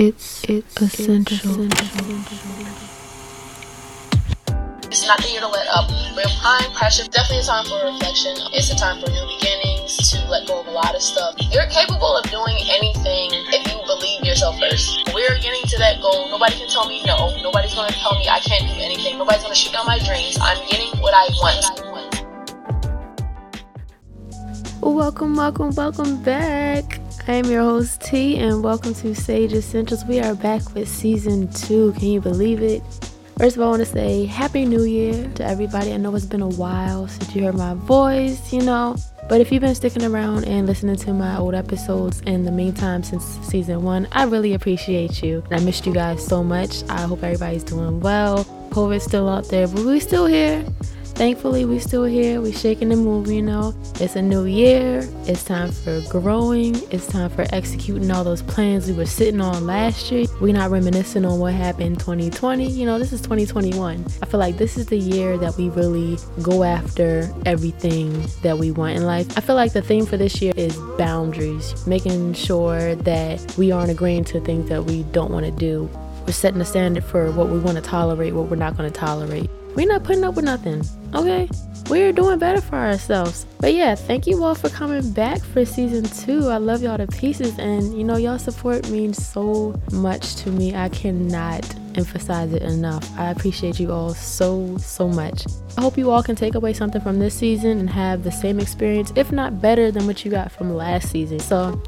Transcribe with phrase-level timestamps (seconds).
[0.00, 1.68] It's it's essential.
[4.88, 5.92] It's not the year to let up.
[6.16, 7.04] We're applying pressure.
[7.04, 8.32] Definitely a time for reflection.
[8.56, 11.36] It's a time for new beginnings, to let go of a lot of stuff.
[11.52, 15.04] You're capable of doing anything if you believe yourself first.
[15.12, 16.32] We're getting to that goal.
[16.32, 17.36] Nobody can tell me no.
[17.44, 19.18] Nobody's going to tell me I can't do anything.
[19.18, 20.38] Nobody's going to shoot down my dreams.
[20.40, 21.76] I'm getting what I want.
[24.80, 26.99] Welcome, welcome, welcome back.
[27.30, 30.04] I am your host T, and welcome to Sage Essentials.
[30.04, 31.92] We are back with season two.
[31.92, 32.82] Can you believe it?
[33.38, 35.92] First of all, I want to say Happy New Year to everybody.
[35.92, 38.96] I know it's been a while since you heard my voice, you know.
[39.28, 43.04] But if you've been sticking around and listening to my old episodes in the meantime
[43.04, 45.44] since season one, I really appreciate you.
[45.52, 46.82] I missed you guys so much.
[46.88, 48.44] I hope everybody's doing well.
[48.70, 50.66] COVID's still out there, but we're still here
[51.20, 52.40] thankfully we still here.
[52.40, 53.74] We shaking and moving you know.
[54.00, 55.06] It's a new year.
[55.26, 56.76] It's time for growing.
[56.90, 60.24] It's time for executing all those plans we were sitting on last year.
[60.40, 64.56] We're not reminiscing on what happened 2020 you know this is 2021 i feel like
[64.56, 69.26] this is the year that we really go after everything that we want in life.
[69.36, 73.90] I feel like the theme for this year is boundaries making sure that we aren't
[73.90, 75.90] agreeing to things that we don't want to do.
[76.26, 78.98] We're setting a standard for what we want to tolerate what we're not going to
[78.98, 81.48] tolerate we're not putting up with nothing, okay?
[81.88, 83.46] We're doing better for ourselves.
[83.58, 86.48] But yeah, thank you all for coming back for season two.
[86.48, 90.74] I love y'all to pieces, and you know, y'all support means so much to me.
[90.74, 91.64] I cannot
[91.96, 93.08] emphasize it enough.
[93.18, 95.46] I appreciate you all so, so much.
[95.76, 98.60] I hope you all can take away something from this season and have the same
[98.60, 101.38] experience, if not better, than what you got from last season.
[101.38, 101.80] So,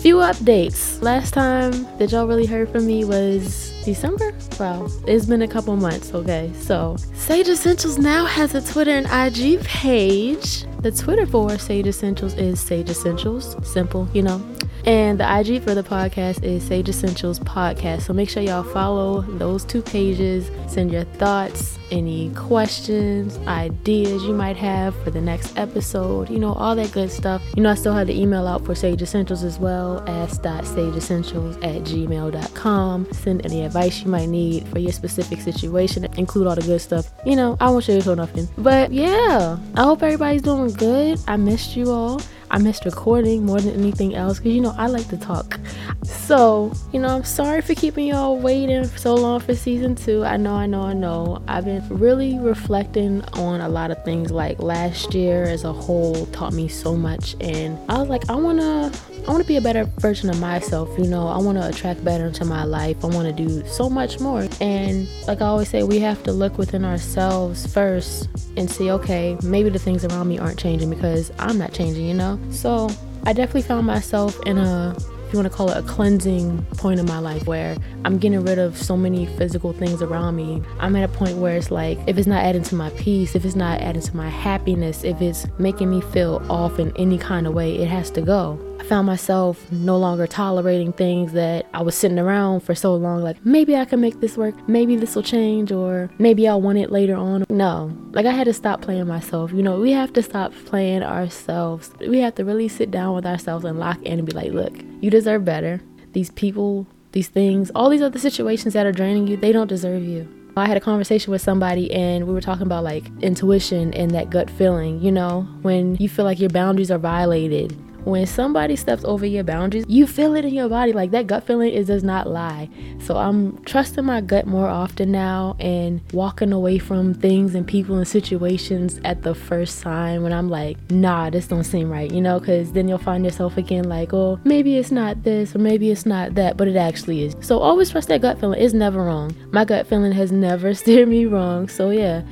[0.00, 1.00] few updates.
[1.02, 4.32] Last time that y'all really heard from me was December?
[4.58, 6.50] Wow, it's been a couple months, okay?
[6.58, 10.66] So, Sage Essentials now has a Twitter and IG page.
[10.84, 13.56] The Twitter for Sage Essentials is Sage Essentials.
[13.66, 14.38] Simple, you know.
[14.84, 18.02] And the IG for the podcast is Sage Essentials Podcast.
[18.02, 20.50] So make sure y'all follow those two pages.
[20.70, 26.52] Send your thoughts, any questions, ideas you might have for the next episode, you know,
[26.52, 27.42] all that good stuff.
[27.56, 31.82] You know, I still have the email out for Sage Essentials as well, ask.sageessentials at
[31.84, 33.12] gmail.com.
[33.12, 37.10] Send any advice you might need for your specific situation, include all the good stuff.
[37.24, 38.48] You know, I won't share this or nothing.
[38.58, 41.20] But yeah, I hope everybody's doing good.
[41.26, 42.20] I missed you all.
[42.50, 45.58] I missed recording more than anything else because you know I like to talk.
[46.04, 50.24] So, you know, I'm sorry for keeping y'all waiting so long for season two.
[50.24, 51.42] I know, I know, I know.
[51.48, 56.26] I've been really reflecting on a lot of things like last year as a whole
[56.26, 58.92] taught me so much and I was like, I wanna
[59.26, 62.44] I wanna be a better version of myself, you know, I wanna attract better into
[62.44, 63.02] my life.
[63.02, 64.46] I wanna do so much more.
[64.60, 69.38] And like I always say, we have to look within ourselves first and see, okay,
[69.42, 72.38] maybe the things around me aren't changing because I'm not changing, you know?
[72.50, 72.90] So
[73.24, 74.94] I definitely found myself in a
[75.26, 78.44] if you want to call it a cleansing point in my life where I'm getting
[78.44, 80.62] rid of so many physical things around me.
[80.78, 83.46] I'm at a point where it's like, if it's not adding to my peace, if
[83.46, 87.46] it's not adding to my happiness, if it's making me feel off in any kind
[87.46, 88.73] of way, it has to go.
[88.84, 93.22] I found myself no longer tolerating things that I was sitting around for so long,
[93.22, 96.76] like maybe I can make this work, maybe this will change, or maybe I'll want
[96.76, 97.46] it later on.
[97.48, 99.52] No, like I had to stop playing myself.
[99.52, 101.92] You know, we have to stop playing ourselves.
[101.98, 104.74] We have to really sit down with ourselves and lock in and be like, look,
[105.00, 105.80] you deserve better.
[106.12, 110.04] These people, these things, all these other situations that are draining you, they don't deserve
[110.04, 110.28] you.
[110.58, 114.28] I had a conversation with somebody and we were talking about like intuition and that
[114.28, 119.04] gut feeling, you know, when you feel like your boundaries are violated when somebody steps
[119.04, 120.92] over your boundaries, you feel it in your body.
[120.92, 122.68] Like that gut feeling is does not lie.
[123.00, 127.96] So I'm trusting my gut more often now and walking away from things and people
[127.96, 132.20] and situations at the first sign when I'm like, nah, this don't seem right, you
[132.20, 135.90] know, because then you'll find yourself again like, oh, maybe it's not this or maybe
[135.90, 137.36] it's not that, but it actually is.
[137.40, 138.60] So always trust that gut feeling.
[138.60, 139.34] It's never wrong.
[139.52, 141.68] My gut feeling has never steered me wrong.
[141.68, 142.22] So yeah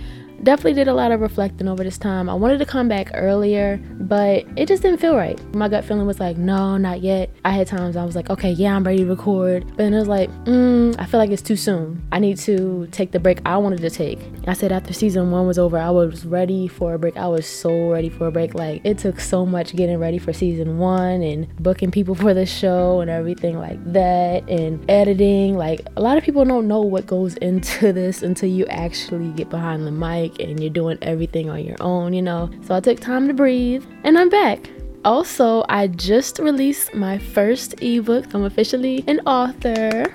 [0.43, 2.29] definitely did a lot of reflecting over this time.
[2.29, 5.39] I wanted to come back earlier, but it just didn't feel right.
[5.55, 7.31] My gut feeling was like, no, not yet.
[7.45, 9.67] I had times I was like, okay, yeah, I'm ready to record.
[9.69, 12.03] But then it was like, mm, I feel like it's too soon.
[12.12, 14.19] I need to take the break I wanted to take.
[14.47, 17.17] I said after season one was over, I was ready for a break.
[17.17, 18.55] I was so ready for a break.
[18.55, 22.47] Like, it took so much getting ready for season one and booking people for the
[22.47, 25.56] show and everything like that and editing.
[25.56, 29.49] Like, a lot of people don't know what goes into this until you actually get
[29.49, 32.50] behind the mic and you're doing everything on your own, you know.
[32.62, 34.70] So I took time to breathe and I'm back.
[35.05, 38.32] Also, I just released my first ebook.
[38.34, 40.14] I'm officially an author.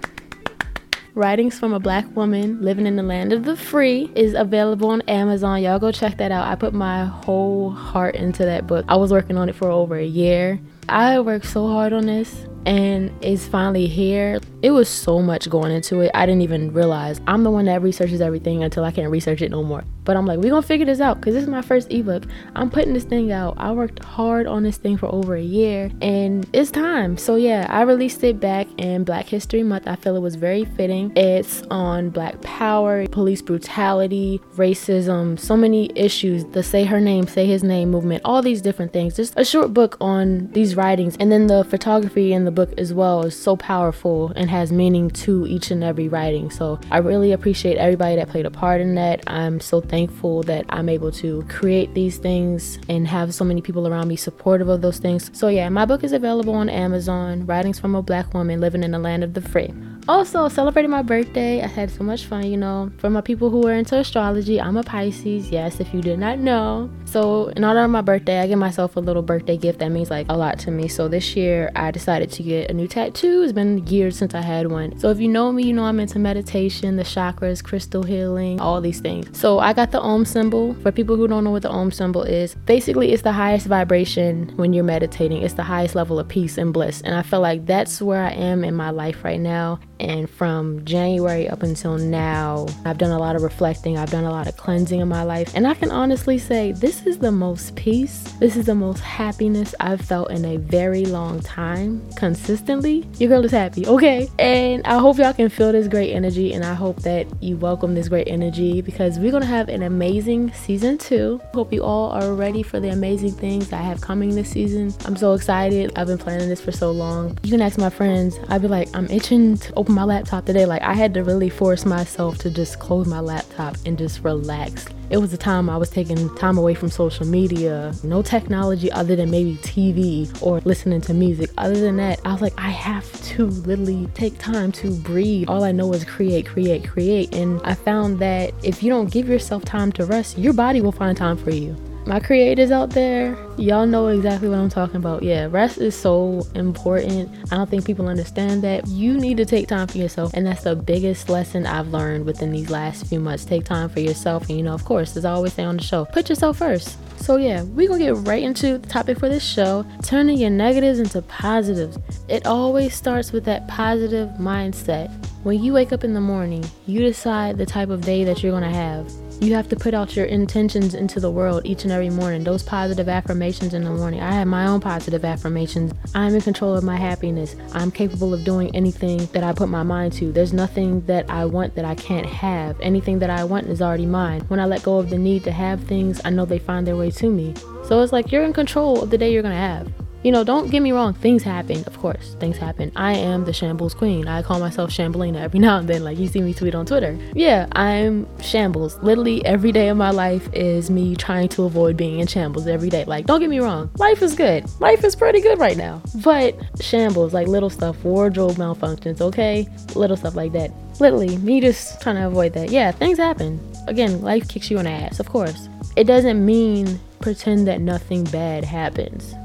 [1.14, 5.02] Writings from a Black Woman Living in the Land of the Free is available on
[5.08, 5.64] Amazon.
[5.64, 6.48] Y'all go check that out.
[6.48, 8.86] I put my whole heart into that book.
[8.88, 10.60] I was working on it for over a year.
[10.88, 14.40] I worked so hard on this and it's finally here.
[14.62, 16.12] It was so much going into it.
[16.14, 17.22] I didn't even realize.
[17.28, 19.84] I'm the one that researches everything until I can't research it no more.
[20.08, 22.24] But I'm like, we're gonna figure this out because this is my first ebook.
[22.56, 23.56] I'm putting this thing out.
[23.58, 27.18] I worked hard on this thing for over a year and it's time.
[27.18, 29.86] So yeah, I released it back in Black History Month.
[29.86, 31.12] I feel it was very fitting.
[31.18, 36.46] It's on black power, police brutality, racism, so many issues.
[36.46, 39.18] The say her name, say his name movement, all these different things.
[39.18, 41.18] Just a short book on these writings.
[41.20, 45.10] And then the photography in the book as well is so powerful and has meaning
[45.12, 46.50] to each and every writing.
[46.50, 49.24] So I really appreciate everybody that played a part in that.
[49.28, 53.88] I'm so thankful that I'm able to create these things and have so many people
[53.88, 55.30] around me supportive of those things.
[55.34, 58.92] So, yeah, my book is available on Amazon Writings from a Black Woman Living in
[58.92, 59.72] the Land of the Free.
[60.08, 62.90] Also, celebrating my birthday, I had so much fun, you know.
[62.98, 66.40] For my people who are into astrology, I'm a Pisces, yes, if you did not
[66.40, 66.90] know.
[67.08, 70.10] So, in honor of my birthday, I give myself a little birthday gift that means
[70.10, 70.90] like a lot to me.
[70.90, 73.44] So, this year I decided to get a new tattoo.
[73.44, 75.00] It's been years since I had one.
[75.00, 78.82] So, if you know me, you know I'm into meditation, the chakras, crystal healing, all
[78.82, 79.38] these things.
[79.38, 80.74] So, I got the Om symbol.
[80.84, 84.52] For people who don't know what the Om symbol is, basically it's the highest vibration
[84.58, 87.00] when you're meditating, it's the highest level of peace and bliss.
[87.02, 89.80] And I feel like that's where I am in my life right now.
[90.00, 94.32] And from January up until now, I've done a lot of reflecting, I've done a
[94.32, 95.52] lot of cleansing in my life.
[95.56, 99.76] And I can honestly say this is the most peace, this is the most happiness
[99.80, 103.08] I've felt in a very long time consistently.
[103.18, 104.30] Your girl is happy, okay?
[104.40, 107.94] And I hope y'all can feel this great energy and I hope that you welcome
[107.94, 111.42] this great energy because we're gonna have an amazing season two.
[111.54, 114.94] Hope you all are ready for the amazing things I have coming this season.
[115.06, 115.92] I'm so excited.
[115.96, 117.38] I've been planning this for so long.
[117.44, 120.66] You can ask my friends, I'd be like, I'm itching to open my laptop today,
[120.66, 124.86] like I had to really force myself to just close my laptop and just relax.
[125.10, 129.16] It was a time I was taking time away from social media, no technology other
[129.16, 131.50] than maybe TV or listening to music.
[131.58, 135.50] Other than that, I was like, I have to literally take time to breathe.
[135.50, 137.34] All I know is create, create, create.
[137.34, 140.92] And I found that if you don't give yourself time to rest, your body will
[140.92, 141.76] find time for you
[142.08, 145.24] my creators out there, y'all know exactly what I'm talking about.
[145.24, 147.30] Yeah, rest is so important.
[147.52, 148.88] I don't think people understand that.
[148.88, 152.52] You need to take time for yourself, and that's the biggest lesson I've learned within
[152.52, 153.44] these last few months.
[153.44, 155.84] Take time for yourself, and you know, of course, as I always say on the
[155.84, 156.98] show, put yourself first.
[157.22, 161.00] So, yeah, we're gonna get right into the topic for this show turning your negatives
[161.00, 161.98] into positives.
[162.30, 165.12] It always starts with that positive mindset.
[165.44, 168.52] When you wake up in the morning, you decide the type of day that you're
[168.54, 169.12] gonna have.
[169.40, 172.44] You have to put out your intentions into the world each and every morning.
[172.44, 174.20] Those positive affirmations in the morning.
[174.20, 175.94] I have my own positive affirmations.
[176.16, 177.56] I'm in control of my happiness.
[177.72, 180.32] I'm capable of doing anything that I put my mind to.
[180.32, 182.82] There's nothing that I want that I can't have.
[182.82, 184.42] Anything that I want is already mine.
[184.48, 186.98] When I let go of the need to have things, I know they find their
[186.98, 187.54] way to me.
[187.86, 190.07] So it's like you're in control of the day you're going to have.
[190.28, 191.86] You know, don't get me wrong, things happen.
[191.88, 192.92] Of course, things happen.
[192.98, 194.28] I am the shambles queen.
[194.28, 196.04] I call myself Shambelina every now and then.
[196.04, 197.18] Like you see me tweet on Twitter.
[197.34, 198.98] Yeah, I'm shambles.
[198.98, 202.90] Literally every day of my life is me trying to avoid being in shambles every
[202.90, 203.06] day.
[203.06, 204.66] Like, don't get me wrong, life is good.
[204.82, 206.02] Life is pretty good right now.
[206.16, 209.66] But shambles, like little stuff, wardrobe malfunctions, okay?
[209.96, 210.74] Little stuff like that.
[211.00, 212.70] Literally, me just trying to avoid that.
[212.70, 213.62] Yeah, things happen.
[213.88, 215.70] Again, life kicks you in the ass, of course.
[215.96, 219.37] It doesn't mean pretend that nothing bad happens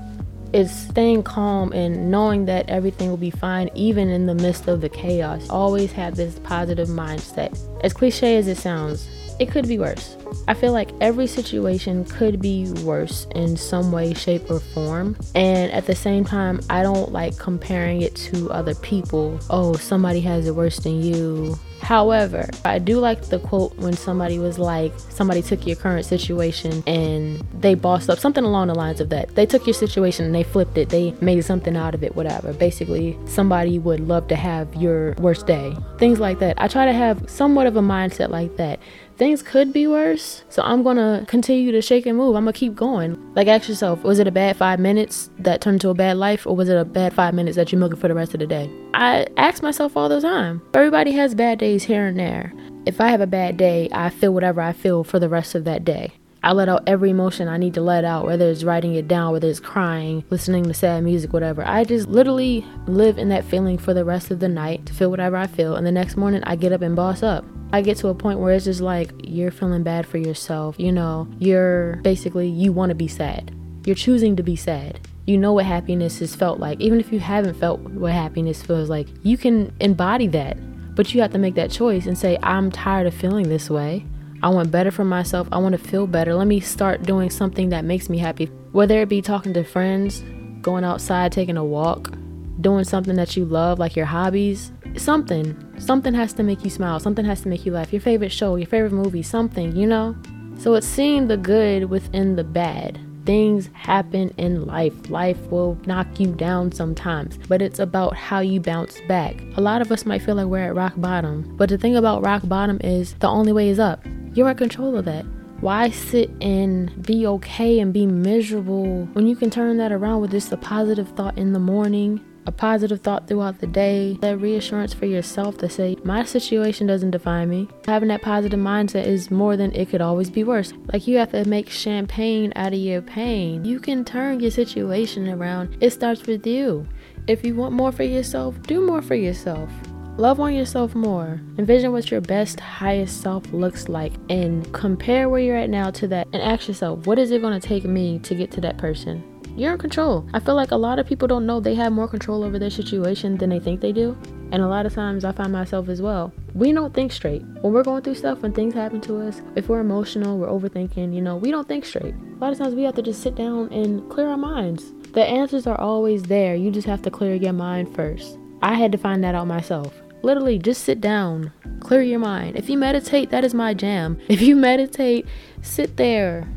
[0.53, 4.81] is staying calm and knowing that everything will be fine even in the midst of
[4.81, 5.49] the chaos.
[5.49, 7.59] Always have this positive mindset.
[7.85, 10.17] As cliche as it sounds, it could be worse.
[10.47, 15.17] I feel like every situation could be worse in some way, shape, or form.
[15.35, 19.41] And at the same time, I don't like comparing it to other people.
[19.51, 21.59] Oh, somebody has it worse than you.
[21.83, 26.83] However, I do like the quote when somebody was like, somebody took your current situation
[26.87, 29.35] and they bossed up, something along the lines of that.
[29.35, 32.53] They took your situation and they flipped it, they made something out of it, whatever.
[32.53, 35.77] Basically, somebody would love to have your worst day.
[35.99, 36.55] Things like that.
[36.57, 38.79] I try to have somewhat of a mindset like that
[39.17, 40.45] things could be worse.
[40.49, 42.37] So I'm gonna continue to shake and move.
[42.37, 43.19] I'm gonna keep going.
[43.35, 46.47] Like, ask yourself, was it a bad five minutes that turned into a bad life,
[46.47, 48.47] or was it a bad five minutes that you're milking for the rest of the
[48.47, 48.71] day?
[48.95, 50.63] I ask myself all the time.
[50.75, 52.53] Everybody has bad days here and there.
[52.85, 55.65] If I have a bad day, I feel whatever I feel for the rest of
[55.65, 56.13] that day.
[56.45, 59.33] I let out every emotion I need to let out, whether it's writing it down,
[59.33, 61.65] whether it's crying, listening to sad music, whatever.
[61.65, 65.09] I just literally live in that feeling for the rest of the night to feel
[65.09, 65.77] whatever I feel.
[65.77, 67.45] And the next morning, I get up and boss up.
[67.73, 70.75] I get to a point where it's just like you're feeling bad for yourself.
[70.79, 73.55] You know, you're basically, you want to be sad.
[73.87, 75.01] You're choosing to be sad.
[75.27, 76.81] You know what happiness has felt like.
[76.81, 80.57] Even if you haven't felt what happiness feels like, you can embody that.
[80.97, 84.05] But you have to make that choice and say, I'm tired of feeling this way.
[84.43, 85.47] I want better for myself.
[85.53, 86.35] I want to feel better.
[86.35, 88.47] Let me start doing something that makes me happy.
[88.73, 90.25] Whether it be talking to friends,
[90.63, 92.13] going outside, taking a walk,
[92.61, 95.57] doing something that you love, like your hobbies, something.
[95.79, 96.99] Something has to make you smile.
[96.99, 97.93] Something has to make you laugh.
[97.93, 100.17] Your favorite show, your favorite movie, something, you know?
[100.59, 102.99] So it's seeing the good within the bad.
[103.25, 105.09] Things happen in life.
[105.09, 109.41] Life will knock you down sometimes, but it's about how you bounce back.
[109.57, 112.25] A lot of us might feel like we're at rock bottom, but the thing about
[112.25, 114.05] rock bottom is the only way is up.
[114.35, 115.25] You're in control of that.
[115.61, 120.33] Why sit and be okay and be miserable when you can turn that around with
[120.33, 124.93] just a positive thought in the morning a positive thought throughout the day, that reassurance
[124.93, 127.69] for yourself to say, my situation doesn't define me.
[127.87, 130.73] Having that positive mindset is more than it could always be worse.
[130.93, 133.65] Like you have to make champagne out of your pain.
[133.65, 135.77] You can turn your situation around.
[135.81, 136.87] It starts with you.
[137.29, 139.71] If you want more for yourself, do more for yourself.
[140.19, 141.41] Love on yourself more.
[141.59, 146.07] Envision what your best, highest self looks like and compare where you're at now to
[146.09, 148.77] that and ask yourself, what is it going to take me to get to that
[148.77, 149.23] person?
[149.57, 150.27] you're in control.
[150.33, 152.71] I feel like a lot of people don't know they have more control over their
[152.71, 154.17] situation than they think they do.
[154.51, 156.33] And a lot of times I find myself as well.
[156.55, 157.43] We don't think straight.
[157.61, 161.15] When we're going through stuff, when things happen to us, if we're emotional, we're overthinking,
[161.15, 162.15] you know, we don't think straight.
[162.15, 164.93] A lot of times we have to just sit down and clear our minds.
[165.13, 166.55] The answers are always there.
[166.55, 168.39] You just have to clear your mind first.
[168.63, 169.93] I had to find that out myself.
[170.23, 172.57] Literally, just sit down, clear your mind.
[172.57, 174.19] If you meditate, that is my jam.
[174.29, 175.27] If you meditate,
[175.63, 176.49] sit there,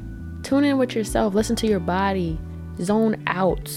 [0.43, 2.39] tune in with yourself, listen to your body,
[2.79, 3.71] zone out.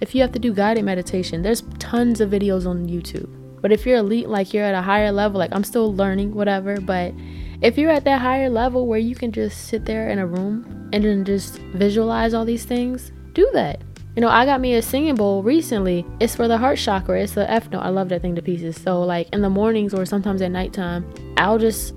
[0.00, 3.30] If you have to do guided meditation, there's tons of videos on YouTube.
[3.62, 6.80] But if you're elite, like you're at a higher level, like I'm still learning, whatever,
[6.80, 7.14] but
[7.62, 10.90] if you're at that higher level where you can just sit there in a room
[10.92, 13.80] and then just visualize all these things, do that.
[14.16, 16.06] You know, I got me a singing bowl recently.
[16.20, 17.20] It's for the heart chakra.
[17.20, 17.80] It's the F note.
[17.80, 18.80] I love that thing to pieces.
[18.80, 21.04] So like in the mornings or sometimes at nighttime,
[21.36, 21.94] I'll just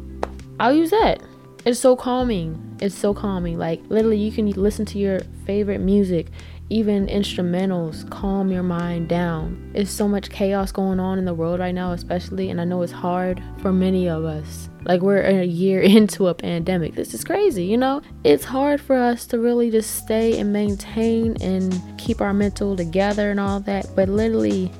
[0.59, 1.21] I'll use that.
[1.63, 2.77] It's so calming.
[2.81, 3.59] It's so calming.
[3.59, 6.27] Like literally you can listen to your favorite music,
[6.69, 9.71] even instrumentals, calm your mind down.
[9.75, 12.81] It's so much chaos going on in the world right now, especially, and I know
[12.81, 14.69] it's hard for many of us.
[14.87, 16.95] Like we're a year into a pandemic.
[16.95, 18.01] This is crazy, you know?
[18.23, 23.29] It's hard for us to really just stay and maintain and keep our mental together
[23.29, 23.87] and all that.
[23.95, 24.71] But literally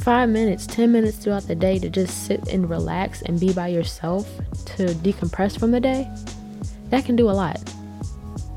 [0.00, 3.68] five minutes, 10 minutes throughout the day to just sit and relax and be by
[3.68, 4.30] yourself
[4.76, 6.08] to decompress from the day,
[6.90, 7.60] that can do a lot.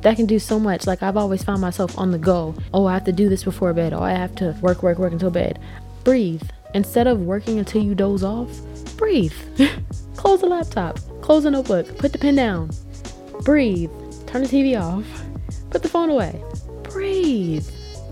[0.03, 0.85] That can do so much.
[0.85, 2.55] Like I've always found myself on the go.
[2.73, 3.93] Oh, I have to do this before bed.
[3.93, 5.59] Oh, I have to work, work, work until bed.
[6.03, 6.43] Breathe.
[6.75, 8.49] Instead of working until you doze off,
[8.95, 9.33] breathe.
[10.19, 12.69] close the laptop, close the notebook, put the pen down,
[13.45, 13.89] breathe,
[14.27, 15.05] turn the TV off,
[15.69, 16.43] put the phone away,
[16.83, 17.65] breathe.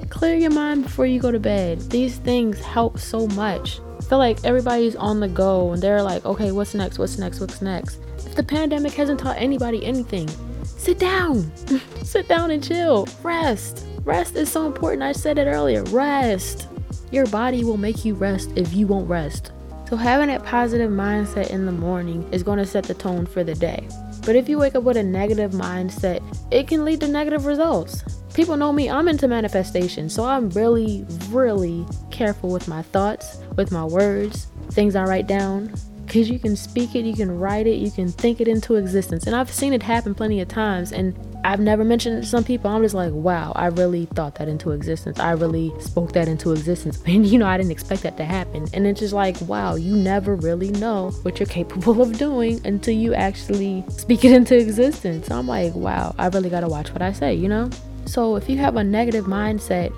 [0.07, 1.81] Clear your mind before you go to bed.
[1.91, 3.81] These things help so much.
[3.99, 6.97] I feel like everybody's on the go and they're like, okay, what's next?
[6.97, 7.41] What's next?
[7.41, 7.99] What's next?
[8.19, 10.29] If the pandemic hasn't taught anybody anything,
[10.63, 11.51] sit down.
[12.03, 13.05] sit down and chill.
[13.21, 13.85] Rest.
[14.05, 15.03] Rest is so important.
[15.03, 15.83] I said it earlier.
[15.83, 16.69] Rest.
[17.11, 19.51] Your body will make you rest if you won't rest.
[19.87, 23.45] So, having that positive mindset in the morning is going to set the tone for
[23.45, 23.87] the day.
[24.25, 28.03] But if you wake up with a negative mindset, it can lead to negative results.
[28.33, 33.71] People know me, I'm into manifestation, so I'm really, really careful with my thoughts, with
[33.71, 35.73] my words, things I write down,
[36.05, 39.25] because you can speak it, you can write it, you can think it into existence.
[39.25, 40.91] And I've seen it happen plenty of times.
[40.91, 41.17] And
[41.47, 42.69] I've never mentioned it to some people.
[42.69, 45.17] I'm just like, wow, I really thought that into existence.
[45.17, 47.01] I really spoke that into existence.
[47.07, 48.67] And you know, I didn't expect that to happen.
[48.73, 52.93] And it's just like, wow, you never really know what you're capable of doing until
[52.93, 55.31] you actually speak it into existence.
[55.31, 57.69] I'm like, wow, I really got to watch what I say, you know?
[58.07, 59.93] So if you have a negative mindset,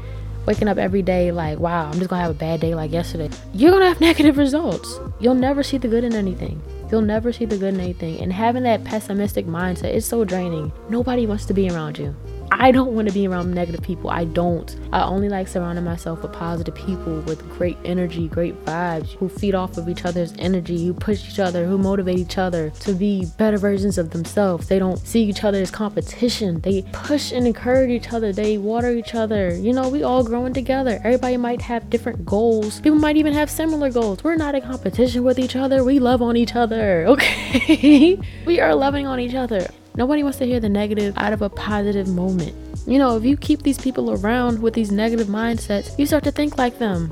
[0.46, 3.36] waking up every day like, wow, I'm just gonna have a bad day like yesterday,
[3.56, 5.00] you're gonna have negative results.
[5.20, 6.62] You'll never see the good in anything.
[6.92, 8.20] You'll never see the good in anything.
[8.20, 10.72] And having that pessimistic mindset is so draining.
[10.90, 12.16] Nobody wants to be around you.
[12.52, 14.10] I don't want to be around negative people.
[14.10, 14.76] I don't.
[14.92, 19.56] I only like surrounding myself with positive people with great energy, great vibes, who feed
[19.56, 23.26] off of each other's energy, who push each other, who motivate each other to be
[23.38, 24.68] better versions of themselves.
[24.68, 26.60] They don't see each other as competition.
[26.62, 28.34] They push and encourage each other.
[28.34, 29.56] They water each other.
[29.56, 31.00] You know, we all growing together.
[31.04, 32.82] Everybody might have different goals.
[32.82, 34.24] People might even have similar goals.
[34.24, 35.84] We're not in competition with each other.
[35.84, 37.08] We love on each other.
[37.20, 38.20] Okay?
[38.46, 39.68] we are loving on each other.
[40.00, 42.56] Nobody wants to hear the negative out of a positive moment.
[42.88, 46.32] You know, if you keep these people around with these negative mindsets, you start to
[46.32, 47.12] think like them.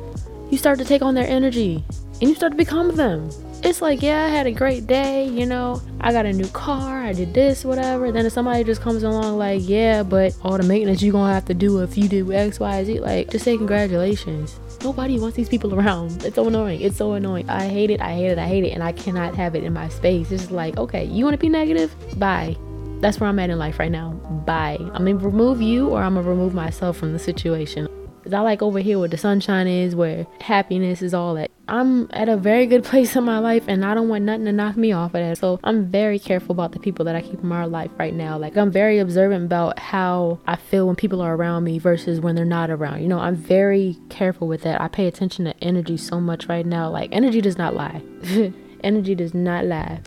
[0.50, 1.84] You start to take on their energy
[2.22, 3.29] and you start to become them.
[3.62, 7.03] It's like, yeah, I had a great day, you know, I got a new car,
[7.03, 8.10] I did this, whatever.
[8.10, 11.44] Then if somebody just comes along, like, yeah, but all the maintenance you're gonna have
[11.46, 14.58] to do if you do X, Y, Z, like, just say congratulations.
[14.82, 16.24] Nobody wants these people around.
[16.24, 16.79] It's so annoying.
[16.79, 17.50] It's so annoying.
[17.50, 19.74] I hate it, I hate it, I hate it, and I cannot have it in
[19.74, 20.32] my space.
[20.32, 21.94] It's just like, okay, you wanna be negative?
[22.17, 22.56] Bye
[23.00, 24.12] that's where I'm at in life right now.
[24.46, 24.77] Bye.
[24.80, 27.88] I'm gonna remove you or I'm gonna remove myself from the situation.
[28.24, 31.50] Cause I like over here where the sunshine is, where happiness is all that.
[31.70, 34.51] I'm at a very good place in my life and I don't want nothing to
[34.51, 35.38] knock me off of that.
[35.38, 38.38] So I'm very careful about the people that I keep in my life right now.
[38.38, 42.36] Like I'm very observant about how I feel when people are around me versus when
[42.36, 43.01] they're not around.
[43.01, 44.82] You know, I'm very careful with that.
[44.82, 46.89] I pay attention to energy so much right now.
[46.89, 48.01] Like energy does not lie.
[48.84, 50.01] energy does not lie.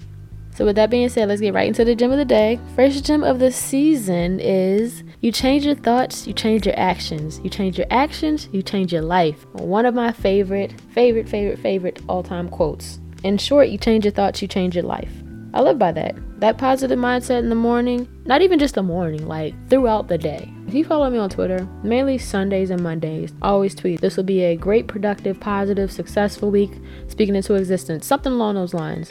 [0.60, 2.60] So, with that being said, let's get right into the gem of the day.
[2.76, 7.40] First gem of the season is you change your thoughts, you change your actions.
[7.42, 9.46] You change your actions, you change your life.
[9.54, 13.00] One of my favorite, favorite, favorite, favorite all time quotes.
[13.24, 15.10] In short, you change your thoughts, you change your life.
[15.54, 16.14] I live by that.
[16.40, 20.52] That positive mindset in the morning, not even just the morning, like throughout the day.
[20.66, 24.24] If you follow me on Twitter, mainly Sundays and Mondays, I always tweet, this will
[24.24, 26.72] be a great, productive, positive, successful week,
[27.08, 28.06] speaking into existence.
[28.06, 29.10] Something along those lines.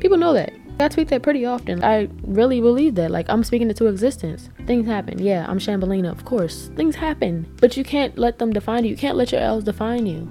[0.00, 0.52] People know that.
[0.80, 1.84] I tweet that pretty often.
[1.84, 3.10] I really believe that.
[3.10, 4.48] Like, I'm speaking it to existence.
[4.66, 5.18] Things happen.
[5.18, 6.70] Yeah, I'm Shambelina, of course.
[6.74, 7.52] Things happen.
[7.60, 8.90] But you can't let them define you.
[8.90, 10.28] You can't let your L's define you.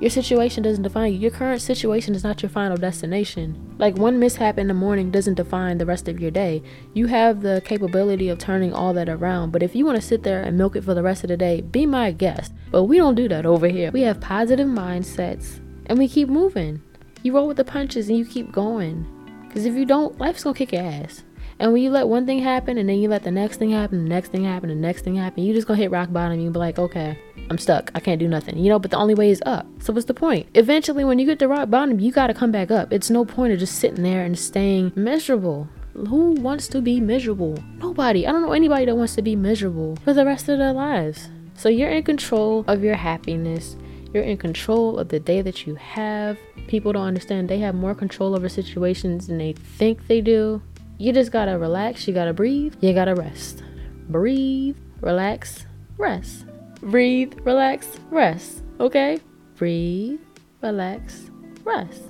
[0.00, 1.18] Your situation doesn't define you.
[1.18, 3.74] Your current situation is not your final destination.
[3.78, 6.62] Like, one mishap in the morning doesn't define the rest of your day.
[6.94, 9.50] You have the capability of turning all that around.
[9.50, 11.36] But if you want to sit there and milk it for the rest of the
[11.36, 12.52] day, be my guest.
[12.70, 13.90] But we don't do that over here.
[13.90, 16.82] We have positive mindsets and we keep moving.
[17.24, 19.04] You roll with the punches and you keep going.
[19.48, 21.24] Because if you don't, life's gonna kick your ass.
[21.58, 24.04] And when you let one thing happen and then you let the next thing happen,
[24.04, 26.38] the next thing happen, the next thing happen, you just gonna hit rock bottom.
[26.38, 27.18] You be like, okay,
[27.50, 27.90] I'm stuck.
[27.94, 28.58] I can't do nothing.
[28.58, 29.66] You know, but the only way is up.
[29.80, 30.48] So what's the point?
[30.54, 32.92] Eventually, when you get to rock bottom, you gotta come back up.
[32.92, 35.68] It's no point of just sitting there and staying miserable.
[35.94, 37.58] Who wants to be miserable?
[37.78, 38.24] Nobody.
[38.26, 41.28] I don't know anybody that wants to be miserable for the rest of their lives.
[41.54, 43.76] So you're in control of your happiness.
[44.12, 46.38] You're in control of the day that you have.
[46.66, 50.62] People don't understand they have more control over situations than they think they do.
[50.96, 53.62] You just gotta relax, you gotta breathe, you gotta rest.
[54.08, 56.46] Breathe, relax, rest.
[56.80, 58.62] Breathe, relax, rest.
[58.80, 59.20] Okay?
[59.56, 60.20] Breathe,
[60.62, 61.30] relax,
[61.64, 62.02] rest.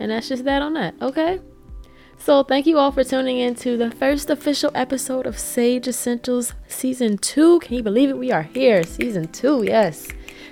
[0.00, 1.40] And that's just that on that, okay?
[2.16, 6.52] So, thank you all for tuning in to the first official episode of Sage Essentials
[6.68, 7.60] Season 2.
[7.60, 8.18] Can you believe it?
[8.18, 10.08] We are here, Season 2, yes.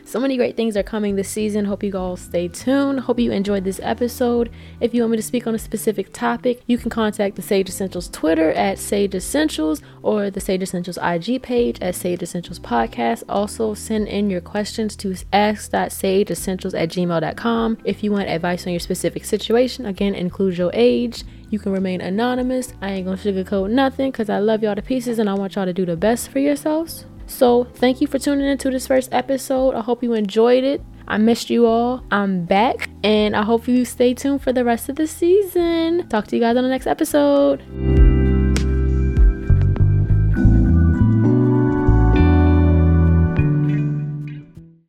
[0.08, 1.66] So many great things are coming this season.
[1.66, 3.00] Hope you all stay tuned.
[3.00, 4.50] Hope you enjoyed this episode.
[4.80, 7.68] If you want me to speak on a specific topic, you can contact the Sage
[7.68, 13.22] Essentials Twitter at Sage Essentials or the Sage Essentials IG page at Sage Essentials Podcast.
[13.28, 17.76] Also, send in your questions to ask.sageessentials at gmail.com.
[17.84, 21.22] If you want advice on your specific situation, again, include your age.
[21.50, 22.72] You can remain anonymous.
[22.80, 25.66] I ain't gonna sugarcoat nothing because I love y'all to pieces and I want y'all
[25.66, 27.04] to do the best for yourselves.
[27.28, 29.74] So, thank you for tuning into this first episode.
[29.74, 30.80] I hope you enjoyed it.
[31.06, 32.02] I missed you all.
[32.10, 36.08] I'm back, and I hope you stay tuned for the rest of the season.
[36.08, 38.17] Talk to you guys on the next episode.